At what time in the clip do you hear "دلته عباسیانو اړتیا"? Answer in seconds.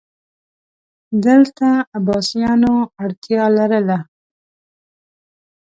1.25-3.43